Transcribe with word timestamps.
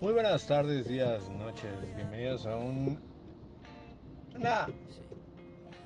Muy 0.00 0.12
buenas 0.12 0.46
tardes, 0.46 0.86
días, 0.86 1.28
noches. 1.30 1.72
Bienvenidos 1.96 2.46
a 2.46 2.56
un, 2.56 2.96
una 4.36 4.68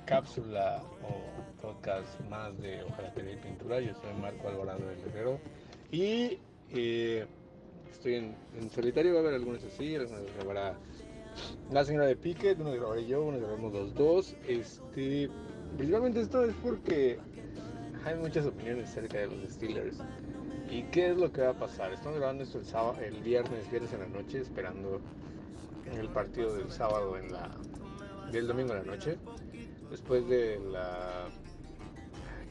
cápsula 0.05 0.83
o 1.01 1.19
podcast 1.63 2.19
más 2.29 2.55
de 2.61 2.83
Ojalatería 2.83 3.33
y 3.33 3.37
Pintura. 3.37 3.79
Yo 3.79 3.95
soy 3.95 4.13
Marco 4.21 4.49
Alvarado 4.49 4.85
del 4.85 4.99
Herrero 4.99 5.39
y 5.91 6.37
eh, 6.69 7.25
estoy 7.91 8.15
en, 8.15 8.35
solitario. 8.69 9.13
Va 9.13 9.17
a 9.17 9.21
haber 9.23 9.33
algunos 9.33 9.63
así, 9.63 9.95
algunos 9.95 10.31
grabará 10.35 10.75
la 11.71 11.83
señora 11.83 12.05
de 12.05 12.15
Piquet, 12.15 12.59
uno 12.59 12.71
grabaré 12.71 13.07
yo, 13.07 13.23
uno 13.23 13.39
grabaremos 13.39 13.73
los 13.73 13.95
dos. 13.95 14.35
Este, 14.47 15.27
principalmente 15.75 16.21
esto 16.21 16.43
es 16.43 16.53
porque 16.61 17.17
hay 18.05 18.15
muchas 18.15 18.45
opiniones 18.45 18.89
acerca 18.89 19.17
de 19.17 19.27
los 19.27 19.49
Steelers. 19.49 19.97
¿Y 20.69 20.83
qué 20.83 21.11
es 21.11 21.17
lo 21.17 21.31
que 21.31 21.41
va 21.41 21.49
a 21.49 21.59
pasar? 21.59 21.91
Estamos 21.91 22.19
grabando 22.19 22.43
esto 22.43 22.59
el, 22.59 22.65
sábado, 22.65 22.99
el 23.01 23.21
viernes, 23.21 23.69
viernes 23.69 23.91
en 23.93 23.99
la 23.99 24.07
noche, 24.07 24.41
esperando 24.41 25.01
el 25.91 26.09
partido 26.09 26.55
del 26.55 26.71
sábado 26.71 27.17
en 27.17 27.31
la 27.31 27.49
del 28.31 28.47
domingo 28.47 28.73
en 28.73 28.85
la 28.85 28.95
noche. 28.95 29.17
Después 29.89 30.27
de 30.27 30.59
la 30.71 31.29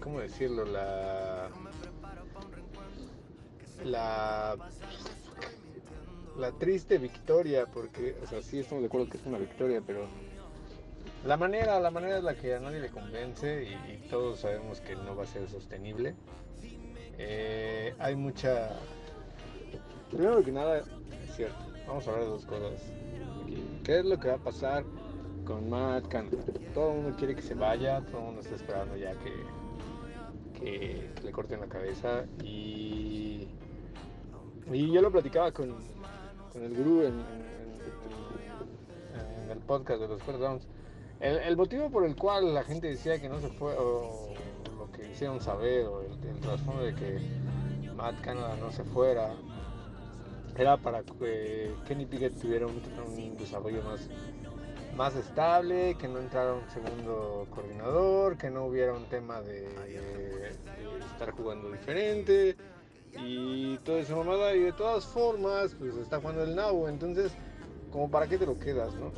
¿cómo 0.01 0.21
decirlo? 0.21 0.65
La 0.65 1.51
la 3.85 4.57
la 6.37 6.51
triste 6.53 6.99
victoria, 6.99 7.67
porque, 7.67 8.17
o 8.23 8.27
sea, 8.27 8.43
sí 8.43 8.59
estamos 8.59 8.83
de 8.83 8.89
acuerdo 8.89 9.09
que 9.09 9.19
es 9.19 9.27
una 9.27 9.39
victoria, 9.39 9.81
pero 9.87 10.09
la 11.25 11.37
manera, 11.37 11.81
la 11.81 11.91
manera 11.91 12.19
es 12.19 12.25
la 12.25 12.35
que 12.35 12.55
a 12.55 12.61
nadie 12.61 12.81
le 12.81 12.91
convence 12.91 13.65
y, 13.65 14.09
todos 14.09 14.41
sabemos 14.41 14.81
que 14.81 14.95
no 14.95 15.17
va 15.17 15.25
a 15.25 15.27
ser 15.27 15.49
sostenible. 15.49 16.15
Eh, 17.19 17.95
hay 17.99 18.15
mucha... 18.15 18.71
Primero 20.11 20.43
que 20.45 20.53
nada, 20.53 20.79
es 20.79 21.35
cierto, 21.35 21.57
vamos 21.89 22.07
a 22.07 22.11
hablar 22.11 22.25
de 22.27 22.31
dos 22.31 22.47
cosas. 22.47 22.81
¿Qué 23.83 23.99
es 23.99 24.05
lo 24.05 24.19
que 24.19 24.29
va 24.29 24.35
a 24.35 24.39
pasar 24.39 24.85
con 25.45 25.69
Matt? 25.69 26.05
Todo 26.73 26.91
el 26.91 27.03
mundo 27.03 27.17
quiere 27.19 27.35
que 27.35 27.43
se 27.43 27.55
vaya, 27.55 28.01
todo 28.03 28.19
el 28.19 28.25
mundo 28.25 28.41
está 28.41 28.55
esperando 28.55 28.97
ya 28.97 29.13
que, 29.15 30.61
que, 30.61 31.11
le 31.23 31.33
corten 31.33 31.61
la 31.61 31.67
cabeza 31.67 32.25
y, 32.43 33.49
y 34.73 34.93
yo 34.93 35.03
lo 35.03 35.11
platicaba 35.11 35.53
con, 35.53 35.75
con 36.53 36.63
el 36.63 36.75
gurú 36.75 37.03
en, 37.03 37.45
el 39.51 39.59
podcast 39.59 40.01
de 40.01 40.09
los 40.09 40.23
First 40.23 40.41
Downs. 40.41 40.67
El, 41.21 41.57
motivo 41.57 41.91
por 41.91 42.05
el 42.05 42.17
cual 42.17 42.53
la 42.53 42.65
gente 42.65 42.89
decía 42.89 43.21
que 43.21 43.29
no 43.29 43.41
se 43.41 43.49
fue, 43.49 43.75
o 43.79 44.35
lo 44.77 44.91
que 44.93 45.11
hicieron 45.11 45.41
saber, 45.41 45.87
o 45.87 46.03
el, 46.03 46.13
el 46.29 46.41
trasfondo 46.41 46.83
de 46.83 46.95
que 46.95 47.19
Matt 47.97 48.21
Canada 48.21 48.57
no 48.57 48.71
se 48.71 48.85
fuera, 48.85 49.35
era 50.57 50.77
para 50.77 51.03
que 51.03 51.75
Kenny 51.87 52.07
Pickett 52.07 52.39
tuviera 52.41 52.67
un, 52.67 52.81
un 53.07 53.37
desarrollo 53.37 53.83
más, 53.83 54.09
más 54.97 55.17
estable, 55.17 55.97
que 55.97 56.09
no 56.09 56.19
entrara 56.21 56.55
un 56.55 56.69
segundo 56.71 57.47
coordinador, 57.51 58.37
que 58.37 58.51
no 58.51 58.67
hubiera 58.67 58.93
un 58.93 59.07
tema 59.07 59.41
de, 59.43 59.69
estar 61.13 61.31
jugando 61.31 61.71
diferente 61.71 62.57
y 63.13 63.79
toda 63.79 64.01
esa 64.01 64.17
mamada 64.17 64.55
y 64.55 64.61
de 64.61 64.73
todas 64.73 65.05
formas 65.07 65.75
pues 65.79 65.95
está 65.97 66.19
jugando 66.19 66.43
el 66.43 66.57
Nabo 66.57 66.89
entonces 66.89 67.33
como 67.93 68.11
para 68.11 68.27
qué 68.27 68.37
te 68.37 68.47
lo 68.47 68.59
quedas 68.59 68.93
no 68.95 69.13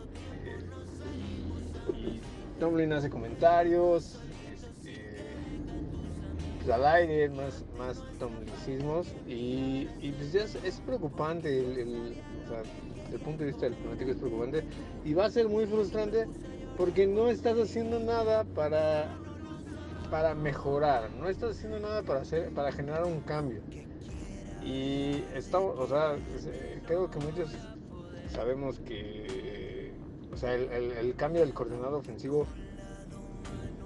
y, 1.95 2.20
Tomlin 2.59 2.92
hace 2.95 3.11
comentarios 3.11 4.19
este, 4.55 5.17
pues 6.59 6.70
al 6.70 6.87
aire 6.87 7.29
más 7.29 7.65
más 7.79 8.03
tomlicismos 8.19 9.09
y, 9.27 9.87
pues 10.17 10.33
ya 10.33 10.45
es, 10.45 10.81
preocupante 10.81 11.59
el, 11.59 12.17
el, 13.12 13.20
punto 13.20 13.45
de 13.45 13.51
vista 13.51 13.67
del 13.67 13.75
fanático 13.75 14.11
es 14.11 14.17
preocupante 14.17 14.64
y 15.05 15.13
va 15.13 15.27
a 15.27 15.30
ser 15.30 15.48
muy 15.48 15.67
frustrante 15.67 16.27
porque 16.77 17.07
no 17.07 17.29
estás 17.29 17.58
haciendo 17.58 17.98
nada 18.01 18.45
para 18.45 19.11
para 20.11 20.35
mejorar, 20.35 21.11
no 21.19 21.29
estás 21.29 21.57
haciendo 21.57 21.80
nada 21.80 22.02
para 22.02 22.20
hacer, 22.20 22.51
para 22.51 22.73
generar 22.73 23.05
un 23.05 23.20
cambio. 23.20 23.61
Y 24.64 25.23
estamos, 25.35 25.79
o 25.79 25.86
sea, 25.86 26.17
creo 26.86 27.11
que 27.11 27.19
muchos 27.19 27.51
sabemos 28.29 28.80
que, 28.80 29.55
o 30.36 30.39
sea, 30.39 30.55
el, 30.55 30.70
el, 30.70 31.14
cambio 31.14 31.41
del 31.41 31.55
coordinador 31.55 31.95
ofensivo 31.95 32.47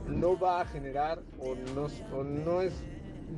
no 0.08 0.36
va 0.36 0.62
a 0.62 0.64
generar 0.64 1.22
o 1.38 1.54
no, 1.54 1.86
o 2.12 2.24
no 2.24 2.60
es 2.60 2.72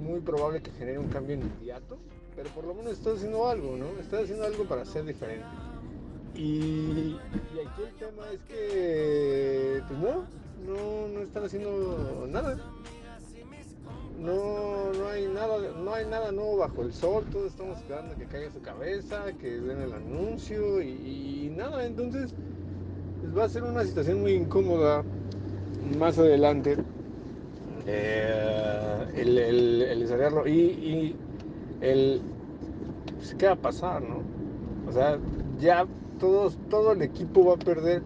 muy 0.03 0.21
probable 0.21 0.63
que 0.63 0.71
genere 0.71 0.99
un 0.99 1.09
cambio 1.09 1.37
inmediato, 1.37 1.99
pero 2.35 2.49
por 2.55 2.65
lo 2.65 2.73
menos 2.73 2.95
estás 2.95 3.17
haciendo 3.17 3.47
algo, 3.47 3.77
¿no? 3.77 3.85
Estás 4.01 4.23
haciendo 4.23 4.47
algo 4.47 4.65
para 4.65 4.87
ser 4.87 5.05
diferente. 5.05 5.45
Y, 6.35 7.19
y 7.19 7.61
aquí 7.67 7.83
el 7.87 7.95
tema 7.97 8.31
es 8.33 8.41
que, 8.49 9.83
pues 9.89 10.01
no, 10.01 10.25
no, 10.67 11.09
no 11.09 11.21
están 11.21 11.45
haciendo 11.45 12.27
nada. 12.31 12.57
No, 14.19 14.91
no 14.95 15.09
hay 15.09 15.27
nada, 15.27 15.59
no 15.77 15.93
hay 15.93 16.07
nada 16.07 16.33
nuevo 16.33 16.57
bajo 16.57 16.81
el 16.81 16.95
sol, 16.95 17.27
todos 17.31 17.49
estamos 17.49 17.77
esperando 17.77 18.17
que 18.17 18.25
caiga 18.25 18.51
su 18.51 18.63
cabeza, 18.63 19.35
que 19.39 19.51
den 19.51 19.83
el 19.83 19.93
anuncio 19.93 20.81
y 20.81 21.53
nada, 21.55 21.85
entonces 21.85 22.33
va 23.37 23.45
a 23.45 23.49
ser 23.49 23.63
una 23.63 23.85
situación 23.85 24.21
muy 24.21 24.33
incómoda 24.33 25.03
más 25.99 26.19
adelante 26.19 26.77
eh, 27.87 29.07
el, 29.15 29.39
el, 29.39 29.83
el, 29.83 30.01
desarrollarlo 30.01 30.47
y, 30.47 30.53
y 30.53 31.17
el 31.81 32.21
pues, 33.17 33.35
qué 33.35 33.47
va 33.47 33.53
a 33.53 33.57
pasar, 33.57 34.03
¿no? 34.03 34.23
O 34.89 34.93
sea, 34.93 35.19
ya 35.59 35.87
todos, 36.19 36.59
todo 36.69 36.93
el 36.93 37.03
equipo 37.03 37.45
va 37.45 37.55
a 37.55 37.57
perder 37.57 38.03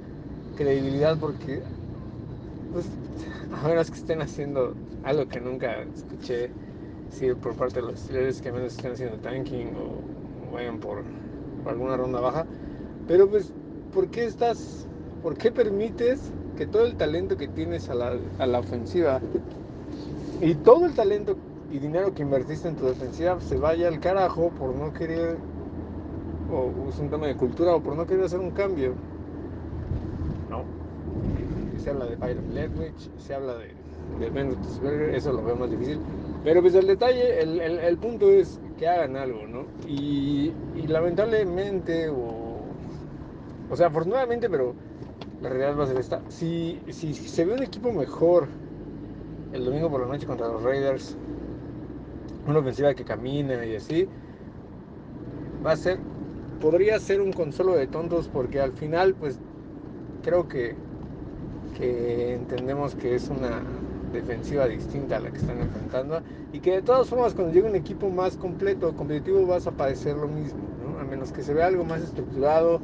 credibilidad 0.56 1.18
porque 1.18 1.62
pues, 2.72 2.86
a 3.62 3.68
menos 3.68 3.90
que 3.90 3.96
estén 3.98 4.22
haciendo 4.22 4.74
algo 5.04 5.28
que 5.28 5.40
nunca 5.40 5.82
escuché 5.82 6.50
decir 7.10 7.36
por 7.36 7.54
parte 7.54 7.80
de 7.80 7.86
los 7.86 8.00
Steelers, 8.00 8.42
que 8.42 8.52
menos 8.52 8.72
estén 8.72 8.92
haciendo 8.92 9.16
tanking 9.18 9.68
o, 9.76 10.50
o 10.50 10.54
vayan 10.54 10.78
por, 10.78 11.02
por, 11.62 11.72
alguna 11.72 11.96
ronda 11.96 12.20
baja. 12.20 12.46
Pero 13.08 13.28
pues, 13.28 13.52
¿por 13.92 14.08
qué 14.08 14.26
estás, 14.26 14.86
por 15.26 15.36
qué 15.36 15.50
permites 15.50 16.30
que 16.56 16.68
todo 16.68 16.86
el 16.86 16.94
talento 16.94 17.36
que 17.36 17.48
tienes 17.48 17.90
a 17.90 17.96
la, 17.96 18.12
a 18.38 18.46
la 18.46 18.60
ofensiva 18.60 19.20
y 20.40 20.54
todo 20.54 20.86
el 20.86 20.94
talento 20.94 21.36
y 21.68 21.80
dinero 21.80 22.14
que 22.14 22.22
invertiste 22.22 22.68
en 22.68 22.76
tu 22.76 22.84
defensiva 22.84 23.40
se 23.40 23.56
vaya 23.56 23.88
al 23.88 23.98
carajo 23.98 24.50
por 24.50 24.72
no 24.72 24.92
querer, 24.92 25.36
o 26.48 26.88
es 26.88 27.00
un 27.00 27.10
tema 27.10 27.26
de 27.26 27.34
cultura, 27.34 27.74
o 27.74 27.80
por 27.80 27.96
no 27.96 28.06
querer 28.06 28.26
hacer 28.26 28.38
un 28.38 28.52
cambio? 28.52 28.94
No 30.48 30.62
se 31.82 31.90
habla 31.90 32.06
de 32.06 32.14
Byron 32.14 32.54
Leftwich, 32.54 33.10
se 33.18 33.34
habla 33.34 33.56
de, 33.56 33.74
de 34.20 34.30
Ben 34.30 34.56
eso 35.12 35.32
lo 35.32 35.42
veo 35.42 35.56
más 35.56 35.72
difícil. 35.72 35.98
Pero 36.44 36.62
pues 36.62 36.76
el 36.76 36.86
detalle, 36.86 37.42
el, 37.42 37.60
el, 37.60 37.80
el 37.80 37.98
punto 37.98 38.30
es 38.30 38.60
que 38.78 38.86
hagan 38.86 39.16
algo, 39.16 39.44
¿no? 39.48 39.64
Y, 39.88 40.52
y, 40.76 40.86
lamentablemente, 40.86 42.10
o, 42.10 42.60
o 43.68 43.76
sea, 43.76 43.88
afortunadamente, 43.88 44.48
pero 44.48 44.85
la 45.40 45.48
realidad 45.48 45.78
va 45.78 45.84
a 45.84 45.86
ser 45.86 45.98
esta. 45.98 46.22
Si, 46.28 46.80
si, 46.88 47.14
se 47.14 47.44
ve 47.44 47.54
un 47.54 47.62
equipo 47.62 47.92
mejor 47.92 48.48
el 49.52 49.64
domingo 49.64 49.90
por 49.90 50.00
la 50.00 50.06
noche 50.06 50.26
contra 50.26 50.48
los 50.48 50.62
Raiders, 50.62 51.16
una 52.46 52.58
ofensiva 52.58 52.94
que 52.94 53.04
camina 53.04 53.64
y 53.64 53.76
así, 53.76 54.08
va 55.64 55.72
a 55.72 55.76
ser, 55.76 55.98
podría 56.60 56.98
ser 56.98 57.20
un 57.20 57.32
consuelo 57.32 57.74
de 57.74 57.86
tontos 57.86 58.28
porque 58.28 58.60
al 58.60 58.72
final, 58.72 59.14
pues, 59.14 59.38
creo 60.22 60.48
que 60.48 60.74
entendemos 61.78 62.94
que 62.94 63.14
es 63.14 63.28
una 63.28 63.62
defensiva 64.12 64.66
distinta 64.66 65.16
a 65.16 65.20
la 65.20 65.30
que 65.30 65.38
están 65.38 65.60
enfrentando 65.60 66.22
y 66.52 66.60
que 66.60 66.72
de 66.72 66.82
todas 66.82 67.08
formas 67.08 67.34
cuando 67.34 67.52
llegue 67.52 67.68
un 67.68 67.76
equipo 67.76 68.08
más 68.10 68.36
completo, 68.36 68.94
competitivo, 68.96 69.46
vas 69.46 69.66
a 69.66 69.72
padecer 69.72 70.16
lo 70.16 70.28
mismo, 70.28 70.60
¿no? 70.82 70.98
a 70.98 71.04
menos 71.04 71.32
que 71.32 71.42
se 71.42 71.52
vea 71.52 71.66
algo 71.66 71.84
más 71.84 72.02
estructurado, 72.02 72.80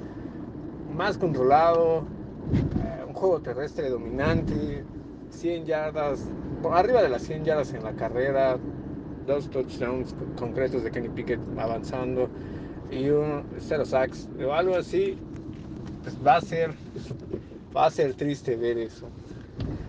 más 0.95 1.17
controlado, 1.17 2.05
eh, 2.53 3.05
un 3.07 3.15
juego 3.15 3.41
terrestre 3.41 3.89
dominante, 3.89 4.85
100 5.31 5.67
yardas, 5.67 6.25
arriba 6.71 7.03
de 7.03 7.09
las 7.09 7.23
100 7.23 7.45
yardas 7.45 7.73
en 7.73 7.83
la 7.83 7.93
carrera, 7.93 8.59
dos 9.27 9.49
touchdowns 9.51 10.15
concretos 10.39 10.85
de 10.85 10.91
Kenny 10.91 11.09
Pickett 11.09 11.41
avanzando 11.59 12.29
y 12.91 13.09
un 13.09 13.45
cero 13.59 13.85
sacks 13.85 14.29
o 14.45 14.53
algo 14.53 14.77
así, 14.77 15.17
pues 16.03 16.17
va 16.25 16.37
a 16.37 16.41
ser 16.41 16.73
va 17.75 17.87
a 17.87 17.91
ser 17.91 18.15
triste 18.15 18.57
ver 18.57 18.79
eso. 18.79 19.07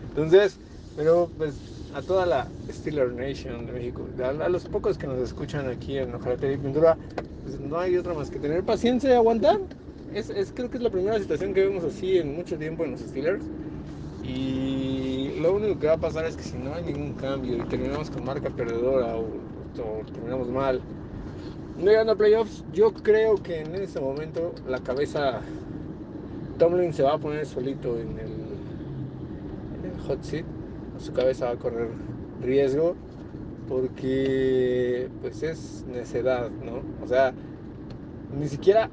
Entonces, 0.09 0.57
pero 0.95 1.29
pues 1.37 1.55
a 1.93 2.01
toda 2.01 2.25
la 2.25 2.47
Steeler 2.71 3.11
Nation 3.11 3.65
de 3.65 3.73
México, 3.73 4.07
a, 4.23 4.49
los 4.49 4.65
pocos 4.65 4.97
que 4.97 5.07
nos 5.07 5.19
escuchan 5.19 5.67
aquí 5.67 5.97
en 5.97 6.13
Ojalatería 6.13 6.55
y 6.55 6.59
Pintura, 6.59 6.97
pues 7.43 7.59
no 7.59 7.77
hay 7.79 7.97
otra 7.97 8.13
más 8.13 8.29
que 8.29 8.39
tener 8.39 8.63
paciencia 8.63 9.09
y 9.11 9.13
aguantar. 9.13 9.59
Es, 10.13 10.29
es, 10.29 10.51
creo 10.53 10.69
que 10.69 10.77
es 10.77 10.83
la 10.83 10.91
primera 10.91 11.17
situación 11.17 11.53
que 11.53 11.65
vemos 11.65 11.83
así 11.83 12.17
en 12.17 12.35
mucho 12.35 12.57
tiempo 12.57 12.83
en 12.83 12.91
los 12.91 12.99
Steelers. 13.01 13.43
Y 14.23 15.33
lo 15.39 15.55
único 15.55 15.79
que 15.79 15.87
va 15.87 15.93
a 15.93 15.97
pasar 15.97 16.25
es 16.25 16.37
que 16.37 16.43
si 16.43 16.57
no 16.57 16.73
hay 16.73 16.83
ningún 16.83 17.13
cambio 17.13 17.57
y 17.57 17.61
terminamos 17.67 18.09
con 18.09 18.23
marca 18.23 18.49
perdedora 18.49 19.17
o, 19.17 19.25
terminamos 20.13 20.49
mal, 20.49 20.81
no 21.77 21.85
llegando 21.85 22.13
a 22.13 22.15
playoffs, 22.15 22.63
yo 22.71 22.93
creo 22.93 23.35
que 23.41 23.61
en 23.61 23.73
ese 23.75 23.99
momento 23.99 24.53
la 24.67 24.79
cabeza 24.79 25.41
Tomlin 26.59 26.93
se 26.93 27.01
va 27.01 27.13
a 27.13 27.17
poner 27.17 27.45
solito 27.47 27.97
en 27.99 28.19
el, 28.19 28.31
en 29.79 29.91
el 29.91 29.99
hot 30.07 30.21
seat, 30.21 30.45
su 30.99 31.11
cabeza 31.11 31.45
va 31.45 31.51
a 31.51 31.55
correr 31.57 31.89
riesgo 32.41 32.95
porque 33.67 35.09
pues 35.21 35.41
es 35.41 35.83
necedad, 35.91 36.51
¿no? 36.51 36.83
O 37.03 37.07
sea, 37.07 37.33
ni 38.37 38.47
siquiera 38.47 38.89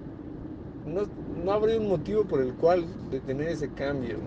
no, 0.87 1.03
no 1.45 1.53
habría 1.53 1.79
un 1.79 1.89
motivo 1.89 2.25
por 2.25 2.41
el 2.41 2.53
cual 2.55 2.85
detener 3.11 3.49
ese 3.49 3.69
cambio 3.71 4.19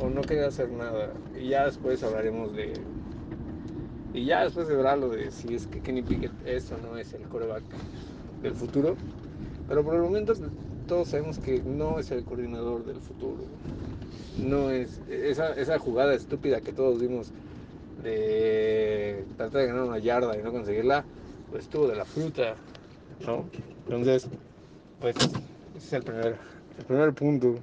o 0.00 0.08
no 0.08 0.22
querer 0.22 0.44
hacer 0.44 0.70
nada. 0.70 1.12
Y 1.38 1.48
ya 1.48 1.66
después 1.66 2.02
hablaremos 2.02 2.54
de. 2.54 2.74
Y 4.14 4.26
ya 4.26 4.44
después 4.44 4.68
de 4.68 4.76
verá 4.76 4.96
lo 4.96 5.08
de 5.08 5.30
si 5.30 5.54
es 5.54 5.66
que 5.66 5.80
Kenny 5.80 6.02
Pickett 6.02 6.32
es 6.46 6.70
o 6.70 6.78
no 6.78 6.96
es 6.98 7.12
el 7.14 7.22
coreback 7.22 7.62
del 8.42 8.54
futuro. 8.54 8.96
Pero 9.68 9.84
por 9.84 9.94
el 9.94 10.02
momento 10.02 10.34
todos 10.86 11.08
sabemos 11.08 11.38
que 11.38 11.62
no 11.62 11.98
es 11.98 12.10
el 12.10 12.24
coordinador 12.24 12.84
del 12.84 13.00
futuro. 13.00 13.44
No 14.38 14.70
es 14.70 15.00
esa, 15.08 15.54
esa 15.54 15.78
jugada 15.78 16.14
estúpida 16.14 16.60
que 16.60 16.72
todos 16.72 17.00
vimos 17.00 17.32
de 18.02 19.24
tratar 19.36 19.62
de 19.62 19.66
ganar 19.68 19.84
una 19.84 19.98
yarda 19.98 20.36
y 20.36 20.42
no 20.42 20.52
conseguirla, 20.52 21.04
pues 21.50 21.64
estuvo 21.64 21.86
de 21.86 21.96
la 21.96 22.04
fruta, 22.04 22.56
¿no? 23.24 23.44
Entonces, 23.86 24.28
pues 25.00 25.14
ese 25.82 25.86
es 25.86 25.92
el 25.94 26.02
primer, 26.04 26.38
el 26.78 26.84
primer 26.84 27.12
punto. 27.12 27.62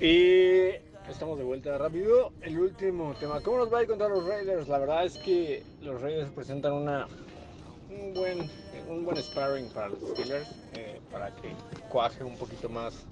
Y 0.00 0.74
estamos 1.08 1.38
de 1.38 1.44
vuelta 1.44 1.78
rápido. 1.78 2.32
El 2.42 2.58
último 2.58 3.14
tema, 3.18 3.40
¿cómo 3.40 3.58
nos 3.58 3.72
va 3.72 3.78
a 3.78 3.82
ir 3.82 3.88
los 3.88 4.26
Raiders? 4.26 4.68
La 4.68 4.78
verdad 4.78 5.04
es 5.04 5.16
que 5.18 5.62
los 5.80 6.00
Raiders 6.00 6.30
presentan 6.32 6.72
una, 6.72 7.06
un, 7.88 8.14
buen, 8.14 8.50
un 8.88 9.04
buen 9.04 9.16
sparring 9.16 9.68
para 9.70 9.88
los 9.88 10.00
Steelers, 10.10 10.48
eh, 10.74 11.00
para 11.10 11.34
que 11.36 11.54
cuaje 11.88 12.22
un 12.22 12.36
poquito 12.36 12.68
más 12.68 13.06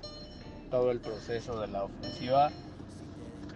todo 0.70 0.90
el 0.90 1.00
proceso 1.00 1.60
de 1.60 1.68
la 1.68 1.84
ofensiva. 1.84 2.50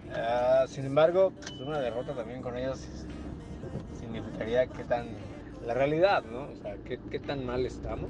Uh, 0.07 0.67
sin 0.67 0.85
embargo, 0.85 1.31
pues 1.39 1.51
una 1.59 1.79
derrota 1.79 2.13
también 2.13 2.41
con 2.41 2.57
ellos 2.57 2.79
significaría 3.99 4.67
que 4.67 4.83
tan 4.83 5.07
la 5.65 5.73
realidad, 5.73 6.23
¿no? 6.23 6.43
O 6.43 6.55
sea, 6.61 6.75
qué, 6.85 7.19
tan 7.19 7.45
mal 7.45 7.65
estamos. 7.65 8.09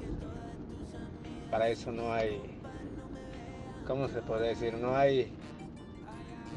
Para 1.50 1.68
eso 1.68 1.92
no 1.92 2.12
hay, 2.12 2.40
¿cómo 3.86 4.08
se 4.08 4.20
puede 4.20 4.48
decir? 4.48 4.74
No 4.74 4.96
hay, 4.96 5.32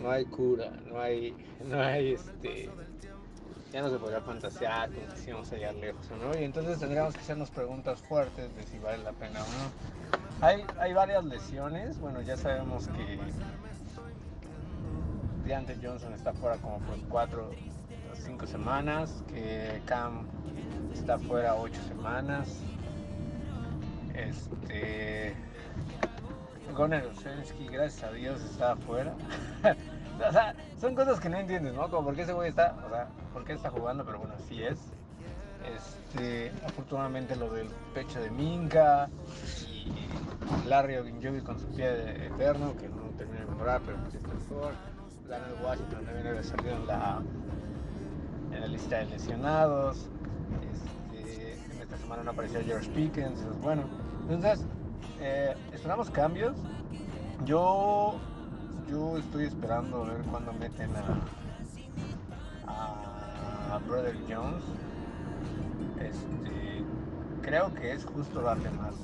no 0.01 0.11
hay 0.11 0.25
cura, 0.25 0.71
no 0.87 0.99
hay, 0.99 1.33
no 1.65 1.79
hay 1.81 2.13
este, 2.13 2.69
ya 3.71 3.81
no 3.81 3.89
se 3.89 3.97
podría 3.97 4.21
fantasear 4.21 4.89
como 4.89 5.07
que 5.13 5.17
si 5.17 5.31
vamos 5.31 5.51
a 5.51 5.55
llegar 5.55 5.75
lejos 5.75 6.05
no. 6.21 6.37
Y 6.39 6.43
entonces 6.43 6.79
tendríamos 6.79 7.13
que 7.13 7.21
hacernos 7.21 7.49
preguntas 7.51 7.99
fuertes 8.01 8.53
de 8.55 8.63
si 8.63 8.79
vale 8.79 9.03
la 9.03 9.11
pena 9.13 9.41
o 9.41 9.45
no. 9.45 10.45
Hay, 10.45 10.63
hay 10.79 10.93
varias 10.93 11.23
lesiones, 11.25 11.99
bueno, 11.99 12.21
ya 12.21 12.35
sabemos 12.35 12.87
que 12.87 13.19
Deante 15.45 15.77
Johnson 15.81 16.13
está 16.13 16.33
fuera 16.33 16.57
como 16.57 16.79
por 16.79 16.97
4 17.09 17.51
o 18.29 18.45
5 18.45 18.47
semanas, 18.47 19.23
que 19.27 19.81
Cam 19.85 20.25
está 20.93 21.17
fuera 21.17 21.55
8 21.55 21.81
semanas. 21.87 22.61
Este. 24.13 25.35
Gunnar 26.75 27.05
Osensky, 27.07 27.67
gracias 27.67 28.03
a 28.03 28.11
Dios, 28.11 28.41
está 28.43 28.73
afuera. 28.73 29.15
son 30.79 30.95
cosas 30.95 31.19
que 31.19 31.29
no 31.29 31.37
entiendes, 31.37 31.73
¿no? 31.73 31.89
Como 31.89 32.05
por 32.05 32.15
qué 32.15 32.21
ese 32.21 32.33
güey 32.33 32.49
está, 32.49 32.75
o 32.85 32.89
sea, 32.89 33.07
por 33.33 33.43
qué 33.43 33.53
está 33.53 33.69
jugando, 33.71 34.05
pero 34.05 34.19
bueno, 34.19 34.35
así 34.35 34.61
es. 34.61 34.77
Este, 35.75 36.51
afortunadamente 36.65 37.35
lo 37.35 37.49
del 37.51 37.67
pecho 37.93 38.21
de 38.21 38.29
Minka 38.29 39.09
y 39.67 40.67
Larry 40.67 40.97
Ogunjobi 40.97 41.41
con 41.41 41.59
su 41.59 41.67
pie 41.67 42.27
eterno, 42.27 42.75
que 42.77 42.87
no 42.87 43.09
termina 43.17 43.41
de 43.41 43.47
mejorar, 43.47 43.81
pero 43.85 43.97
pues 43.97 44.15
es 44.15 44.23
mejor. 44.23 44.73
Daniel 45.27 45.55
Washington 45.63 46.05
también 46.05 46.27
había 46.27 46.43
salido 46.43 46.75
en 46.75 46.87
la, 46.87 47.21
en 48.51 48.61
la 48.61 48.67
lista 48.67 48.97
de 48.97 49.05
lesionados. 49.05 50.07
Este, 50.71 51.53
en 51.75 51.81
esta 51.81 51.97
semana 51.97 52.23
no 52.23 52.31
apareció 52.31 52.61
George 52.63 52.89
Pickens. 52.91 53.39
Bueno, 53.61 53.83
entonces 54.29 54.65
eh, 55.19 55.55
esperamos 55.71 56.09
cambios. 56.09 56.55
Yo, 57.45 58.15
yo 58.89 59.17
estoy 59.17 59.45
esperando 59.45 60.03
a 60.03 60.09
ver 60.09 60.21
cuándo 60.23 60.53
meten 60.53 60.91
a, 62.67 63.75
a 63.75 63.77
Brother 63.79 64.17
Jones. 64.27 64.63
Este, 65.99 66.83
creo 67.41 67.73
que 67.73 67.93
es 67.93 68.05
justo 68.05 68.41
darle 68.41 68.69
más 68.71 68.95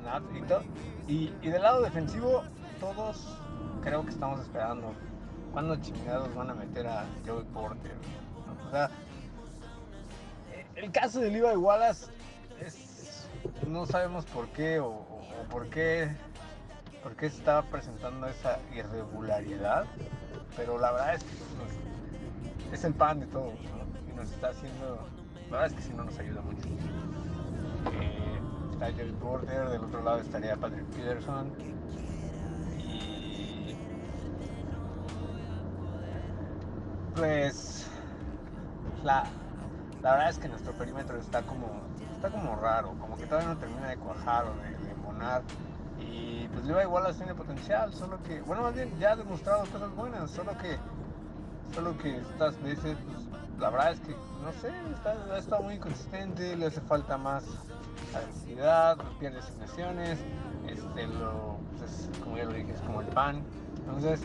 snaps 0.00 0.36
y 0.36 0.42
todo. 0.42 0.62
Y, 1.08 1.32
y 1.42 1.50
del 1.50 1.62
lado 1.62 1.82
defensivo, 1.82 2.42
todos 2.78 3.36
creo 3.82 4.04
que 4.04 4.10
estamos 4.10 4.40
esperando 4.40 4.94
¿Cuándo 5.52 5.74
chingados 5.76 6.32
van 6.34 6.50
a 6.50 6.54
meter 6.54 6.86
a 6.86 7.06
Joey 7.26 7.44
Porter? 7.52 7.96
Sea, 8.70 8.90
el 10.76 10.92
caso 10.92 11.20
de 11.20 11.30
Levi 11.30 11.56
Wallace 11.56 12.06
es. 12.60 13.28
No 13.66 13.86
sabemos 13.86 14.24
por 14.26 14.48
qué 14.48 14.80
o, 14.80 15.06
por 15.50 15.68
qué. 15.68 16.10
Por 17.02 17.16
qué 17.16 17.26
estaba 17.26 17.62
presentando 17.62 18.26
esa 18.26 18.58
irregularidad. 18.74 19.86
Pero 20.56 20.78
la 20.78 20.92
verdad 20.92 21.14
es 21.14 21.24
que 21.24 22.74
es 22.74 22.84
el 22.84 22.94
pan 22.94 23.20
de 23.20 23.26
todos, 23.26 23.54
¿no? 23.54 24.10
Y 24.10 24.14
nos 24.14 24.30
está 24.30 24.48
haciendo. 24.48 25.06
La 25.50 25.58
verdad 25.58 25.66
es 25.66 25.72
que 25.74 25.82
sí 25.82 25.92
no 25.96 26.04
nos 26.04 26.18
ayuda 26.18 26.42
mucho. 26.42 26.68
Eh, 28.00 28.40
está 28.72 28.92
Joey 28.92 29.12
Porter, 29.12 29.68
del 29.68 29.84
otro 29.84 30.02
lado 30.02 30.20
estaría 30.20 30.56
Patrick 30.56 30.84
Peterson 30.86 31.50
pues 37.20 37.79
la, 39.04 39.24
la 40.02 40.12
verdad 40.12 40.30
es 40.30 40.38
que 40.38 40.48
nuestro 40.48 40.72
perímetro 40.72 41.18
está 41.18 41.42
como, 41.42 41.68
está 42.14 42.30
como 42.30 42.56
raro, 42.56 42.94
como 43.00 43.16
que 43.16 43.26
todavía 43.26 43.54
no 43.54 43.58
termina 43.58 43.88
de 43.88 43.96
cuajar 43.96 44.44
o 44.46 44.54
de, 44.54 44.70
de. 44.70 44.90
Y 46.00 46.48
pues 46.48 46.64
Levi 46.64 46.86
Wallace 46.86 47.18
tiene 47.18 47.34
potencial, 47.34 47.92
solo 47.92 48.22
que, 48.22 48.40
bueno, 48.42 48.62
más 48.62 48.74
bien 48.74 48.90
ya 48.98 49.12
ha 49.12 49.16
demostrado 49.16 49.66
cosas 49.66 49.94
buenas, 49.94 50.30
solo 50.30 50.56
que, 50.56 50.78
solo 51.74 51.96
que 51.98 52.16
estas 52.16 52.60
veces, 52.62 52.96
pues 53.06 53.58
la 53.58 53.70
verdad 53.70 53.92
es 53.92 54.00
que, 54.00 54.16
no 54.42 54.52
sé, 54.60 54.72
está, 54.94 55.10
ha 55.32 55.38
estado 55.38 55.62
muy 55.62 55.74
inconsistente, 55.74 56.56
le 56.56 56.66
hace 56.66 56.80
falta 56.80 57.18
más 57.18 57.44
agresividad, 58.14 58.96
pierde 59.18 59.40
asignaciones, 59.40 60.18
este, 60.66 61.06
lo, 61.06 61.58
pues, 61.78 62.08
como 62.24 62.36
ya 62.38 62.44
lo 62.44 62.52
dije, 62.52 62.72
es 62.72 62.80
como 62.80 63.02
el 63.02 63.08
pan. 63.08 63.42
Entonces, 63.80 64.22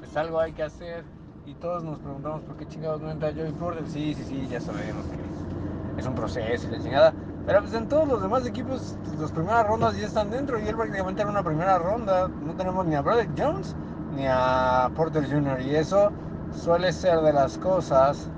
pues 0.00 0.16
algo 0.16 0.40
hay 0.40 0.52
que 0.52 0.64
hacer 0.64 1.04
y 1.46 1.54
todos 1.54 1.84
nos 1.84 1.98
preguntamos 1.98 2.42
por 2.42 2.56
qué 2.56 2.66
chingados 2.66 3.02
no 3.02 3.10
entra 3.10 3.32
Joey 3.32 3.52
Porter. 3.52 3.86
Sí, 3.86 4.14
sí, 4.14 4.24
sí, 4.24 4.48
ya 4.48 4.60
sabemos 4.60 5.04
que 5.06 6.00
es 6.00 6.06
un 6.06 6.14
proceso 6.14 6.68
y 6.68 6.70
la 6.70 6.82
chingada. 6.82 7.14
Pero 7.46 7.60
pues 7.60 7.74
en 7.74 7.88
todos 7.88 8.08
los 8.08 8.22
demás 8.22 8.46
equipos, 8.46 8.96
las 9.18 9.30
primeras 9.30 9.66
rondas 9.66 9.96
ya 9.98 10.06
están 10.06 10.30
dentro 10.30 10.58
y 10.58 10.66
él 10.66 10.74
prácticamente 10.74 11.20
era 11.20 11.30
una 11.30 11.42
primera 11.42 11.78
ronda. 11.78 12.28
No 12.28 12.54
tenemos 12.54 12.86
ni 12.86 12.94
a 12.94 13.02
Broderick 13.02 13.32
Jones 13.36 13.76
ni 14.16 14.26
a 14.26 14.90
Porter 14.96 15.30
Jr. 15.30 15.60
Y 15.60 15.76
eso 15.76 16.10
suele 16.52 16.92
ser 16.92 17.20
de 17.20 17.32
las 17.32 17.58
cosas 17.58 18.30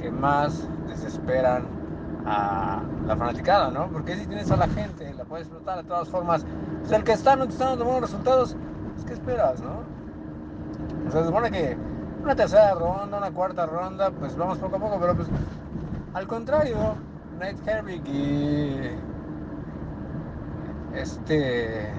que 0.00 0.10
más 0.10 0.66
desesperan 0.88 1.66
a 2.24 2.82
la 3.06 3.16
fanaticada, 3.16 3.70
¿no? 3.70 3.88
Porque 3.88 4.16
si 4.16 4.26
tienes 4.26 4.50
a 4.50 4.56
la 4.56 4.68
gente, 4.68 5.12
la 5.14 5.24
puedes 5.24 5.48
explotar 5.48 5.82
de 5.82 5.84
todas 5.84 6.08
formas. 6.08 6.46
Pues 6.80 6.92
el 6.92 7.04
que 7.04 7.12
está 7.12 7.36
no 7.36 7.46
te 7.46 7.52
está 7.52 7.66
dando 7.66 7.84
buenos 7.84 8.10
resultados, 8.10 8.56
pues 8.94 9.04
¿qué 9.04 9.12
esperas, 9.12 9.60
no? 9.60 9.82
O 11.06 11.10
sea, 11.10 11.20
se 11.20 11.26
supone 11.26 11.50
que 11.50 11.76
una 12.22 12.36
tercera 12.36 12.74
ronda, 12.74 13.18
una 13.18 13.30
cuarta 13.32 13.66
ronda, 13.66 14.10
pues 14.10 14.36
vamos 14.36 14.58
poco 14.58 14.76
a 14.76 14.78
poco, 14.78 14.98
pero 15.00 15.16
pues 15.16 15.28
al 16.14 16.26
contrario, 16.26 16.76
Nate 17.38 17.70
Herbig 17.70 18.06
y 18.06 18.90
este 20.94 21.90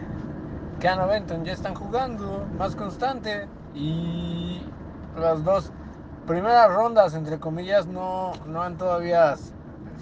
Keanu 0.79 1.07
Benton 1.07 1.43
ya 1.43 1.53
están 1.53 1.73
jugando 1.75 2.45
más 2.57 2.75
constante 2.75 3.47
y 3.73 4.61
las 5.17 5.43
dos 5.43 5.71
primeras 6.27 6.71
rondas, 6.71 7.15
entre 7.15 7.39
comillas, 7.39 7.85
no, 7.87 8.33
no 8.47 8.61
han 8.61 8.77
todavía 8.77 9.35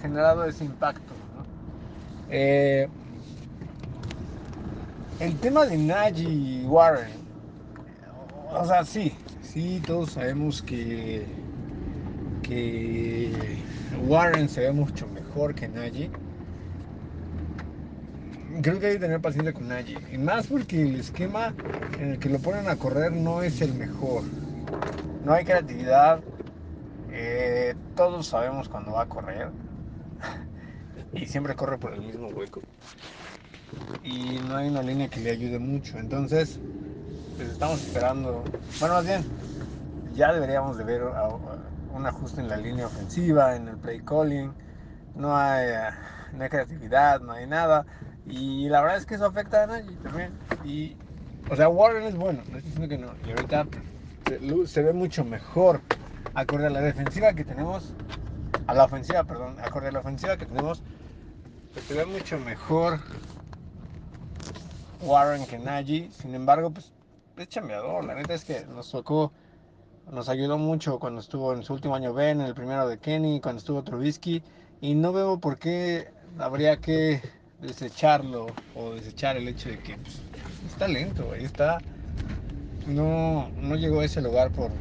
generado 0.01 0.45
ese 0.45 0.65
impacto. 0.65 1.13
Eh, 2.29 2.87
el 5.19 5.37
tema 5.39 5.65
de 5.65 5.77
Najee 5.77 6.65
Warren, 6.67 7.11
o 8.53 8.65
sea, 8.65 8.83
sí, 8.83 9.15
sí, 9.51 9.81
todos 9.85 10.11
sabemos 10.11 10.61
que, 10.61 11.25
que 12.41 13.31
Warren 14.07 14.47
se 14.47 14.61
ve 14.61 14.71
mucho 14.71 15.07
mejor 15.07 15.53
que 15.53 15.67
Najee. 15.67 16.09
creo 18.61 18.79
que 18.79 18.87
hay 18.87 18.93
que 18.93 18.99
tener 18.99 19.19
paciencia 19.19 19.53
con 19.53 19.67
Nagy. 19.67 19.97
Y 20.13 20.17
más 20.17 20.47
porque 20.47 20.81
el 20.81 20.95
esquema 20.95 21.53
en 21.99 22.11
el 22.11 22.19
que 22.19 22.29
lo 22.29 22.39
ponen 22.39 22.69
a 22.69 22.77
correr 22.77 23.11
no 23.11 23.41
es 23.41 23.61
el 23.61 23.73
mejor. 23.73 24.23
No 25.25 25.33
hay 25.33 25.43
creatividad. 25.43 26.21
Eh, 27.11 27.75
todos 27.95 28.27
sabemos 28.27 28.69
cuando 28.69 28.93
va 28.93 29.03
a 29.03 29.09
correr. 29.09 29.49
y 31.13 31.25
siempre 31.25 31.55
corre 31.55 31.77
por 31.77 31.93
el 31.93 32.01
mismo 32.01 32.27
hueco. 32.29 32.61
Y 34.03 34.39
no 34.47 34.55
hay 34.55 34.69
una 34.69 34.81
línea 34.81 35.09
que 35.09 35.19
le 35.19 35.31
ayude 35.31 35.59
mucho. 35.59 35.97
Entonces, 35.97 36.59
pues 37.41 37.53
estamos 37.53 37.81
esperando. 37.81 38.43
Bueno, 38.79 38.95
más 38.95 39.05
bien, 39.05 39.23
ya 40.13 40.31
deberíamos 40.31 40.77
de 40.77 40.83
ver 40.83 41.01
un 41.91 42.05
ajuste 42.05 42.39
en 42.39 42.47
la 42.47 42.57
línea 42.57 42.85
ofensiva, 42.85 43.55
en 43.55 43.67
el 43.67 43.77
play 43.77 43.99
calling. 44.01 44.53
No 45.15 45.35
hay, 45.35 45.69
eh, 45.69 45.89
no 46.33 46.43
hay 46.43 46.49
creatividad, 46.49 47.19
no 47.19 47.31
hay 47.31 47.47
nada. 47.47 47.87
Y 48.27 48.69
la 48.69 48.81
verdad 48.81 48.97
es 48.97 49.07
que 49.07 49.15
eso 49.15 49.25
afecta 49.25 49.63
a 49.63 49.67
Nagy 49.67 49.95
también. 50.03 50.33
Y, 50.63 50.95
o 51.49 51.55
sea, 51.55 51.67
Warren 51.67 52.03
es 52.03 52.15
bueno, 52.15 52.43
no 52.51 52.57
estoy 52.57 52.71
diciendo 52.73 52.87
que 52.87 52.97
no. 52.99 53.13
Y 53.27 53.31
ahorita 53.31 53.65
se, 54.27 54.67
se, 54.67 54.83
ve 54.83 54.93
mucho 54.93 55.25
mejor 55.25 55.81
acorde 56.35 56.67
a 56.67 56.69
la 56.69 56.81
defensiva 56.81 57.33
que 57.33 57.43
tenemos. 57.43 57.91
A 58.67 58.75
la 58.75 58.85
ofensiva, 58.85 59.23
perdón, 59.23 59.55
acorde 59.63 59.87
a 59.87 59.91
la 59.91 59.99
ofensiva 59.99 60.37
que 60.37 60.45
tenemos. 60.45 60.83
Pues 61.73 61.85
se 61.85 61.95
ve 61.95 62.05
mucho 62.05 62.37
mejor 62.37 62.99
Warren 65.01 65.47
que 65.47 65.57
Nagy. 65.57 66.11
Sin 66.11 66.35
embargo, 66.35 66.69
pues 66.69 66.91
es 67.41 67.49
chambeador. 67.49 68.03
La 68.05 68.15
neta 68.15 68.33
es 68.33 68.45
que 68.45 68.65
nos 68.65 68.91
tocó, 68.91 69.31
nos 70.11 70.29
ayudó 70.29 70.57
mucho 70.57 70.99
cuando 70.99 71.21
estuvo 71.21 71.53
en 71.53 71.63
su 71.63 71.73
último 71.73 71.95
año 71.95 72.13
Ben, 72.13 72.41
en 72.41 72.47
el 72.47 72.53
primero 72.53 72.87
de 72.87 72.97
Kenny, 72.97 73.41
cuando 73.41 73.59
estuvo 73.59 73.83
Trubisky. 73.83 74.43
Y 74.81 74.95
no 74.95 75.13
veo 75.13 75.39
por 75.39 75.57
qué 75.57 76.09
habría 76.39 76.77
que 76.77 77.21
desecharlo 77.61 78.47
o 78.75 78.91
desechar 78.91 79.37
el 79.37 79.47
hecho 79.47 79.69
de 79.69 79.79
que 79.79 79.95
pues, 79.97 80.19
está 80.67 80.87
lento, 80.87 81.31
ahí 81.31 81.43
está. 81.43 81.77
No, 82.87 83.49
no 83.59 83.75
llegó 83.75 83.99
a 83.99 84.05
ese 84.05 84.21
lugar 84.21 84.51
por, 84.51 84.71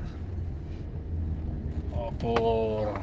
por, 2.18 2.94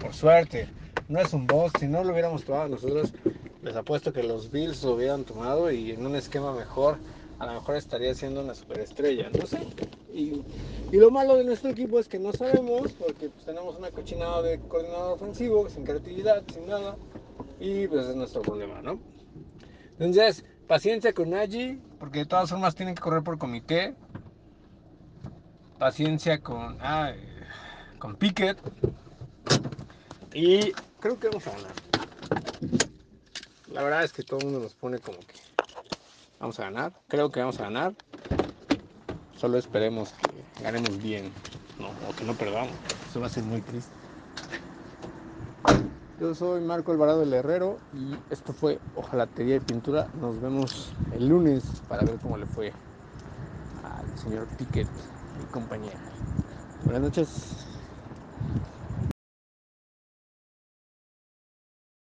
por 0.00 0.14
suerte. 0.14 0.68
No 1.08 1.20
es 1.20 1.32
un 1.34 1.46
boss, 1.46 1.72
si 1.78 1.86
no 1.88 2.02
lo 2.02 2.12
hubiéramos 2.12 2.44
tomado 2.44 2.68
nosotros, 2.68 3.12
les 3.62 3.76
apuesto 3.76 4.12
que 4.12 4.22
los 4.22 4.50
Bills 4.50 4.82
lo 4.82 4.92
hubieran 4.92 5.24
tomado 5.24 5.70
y 5.70 5.92
en 5.92 6.06
un 6.06 6.16
esquema 6.16 6.52
mejor, 6.52 6.98
a 7.42 7.46
lo 7.46 7.54
mejor 7.54 7.74
estaría 7.74 8.14
siendo 8.14 8.40
una 8.40 8.54
superestrella, 8.54 9.28
no 9.36 9.44
sé. 9.48 9.58
Y, 10.14 10.42
y 10.92 10.96
lo 10.96 11.10
malo 11.10 11.36
de 11.36 11.42
nuestro 11.42 11.70
equipo 11.70 11.98
es 11.98 12.06
que 12.06 12.20
no 12.20 12.32
sabemos, 12.32 12.92
porque 12.92 13.30
pues, 13.30 13.44
tenemos 13.44 13.76
una 13.76 13.90
cochinada 13.90 14.42
de 14.42 14.60
coordinador 14.60 15.14
ofensivo, 15.14 15.68
sin 15.68 15.82
creatividad, 15.82 16.44
sin 16.54 16.68
nada. 16.68 16.96
Y 17.58 17.88
pues 17.88 18.06
es 18.06 18.14
nuestro 18.14 18.42
problema, 18.42 18.80
¿no? 18.80 19.00
Entonces, 19.98 20.44
paciencia 20.68 21.12
con 21.12 21.30
Nagy, 21.30 21.80
porque 21.98 22.20
de 22.20 22.26
todas 22.26 22.48
formas 22.48 22.76
tienen 22.76 22.94
que 22.94 23.02
correr 23.02 23.24
por 23.24 23.36
comité. 23.38 23.96
Paciencia 25.80 26.40
con, 26.40 26.78
ah, 26.80 27.12
con. 27.98 28.16
Y 30.32 30.70
creo 31.00 31.18
que 31.18 31.26
vamos 31.26 31.46
a 31.48 31.50
ganar. 31.50 31.72
La 33.72 33.82
verdad 33.82 34.04
es 34.04 34.12
que 34.12 34.22
todo 34.22 34.38
el 34.38 34.44
mundo 34.44 34.60
nos 34.60 34.74
pone 34.74 35.00
como 35.00 35.18
que 35.18 35.51
vamos 36.42 36.58
a 36.58 36.64
ganar. 36.64 36.92
Creo 37.08 37.30
que 37.30 37.40
vamos 37.40 37.58
a 37.60 37.62
ganar. 37.62 37.94
Solo 39.38 39.56
esperemos 39.56 40.12
que 40.12 40.62
ganemos 40.62 41.00
bien, 41.02 41.32
¿no? 41.78 41.86
o 42.08 42.14
que 42.16 42.24
no 42.24 42.34
perdamos. 42.34 42.72
Eso 43.08 43.20
va 43.20 43.26
a 43.26 43.30
ser 43.30 43.44
muy 43.44 43.62
triste. 43.62 43.92
Yo 46.20 46.34
soy 46.34 46.60
Marco 46.60 46.92
Alvarado 46.92 47.20
del 47.20 47.32
Herrero 47.32 47.78
y 47.94 48.14
esto 48.30 48.52
fue 48.52 48.78
Ojalatería 48.96 49.56
y 49.56 49.60
Pintura. 49.60 50.08
Nos 50.20 50.40
vemos 50.40 50.92
el 51.12 51.28
lunes 51.28 51.64
para 51.88 52.04
ver 52.04 52.16
cómo 52.20 52.36
le 52.36 52.46
fue 52.46 52.72
al 53.82 54.18
señor 54.18 54.46
Piquet 54.58 54.86
y 55.42 55.52
compañía. 55.52 55.94
Buenas 56.84 57.02
noches. 57.02 57.71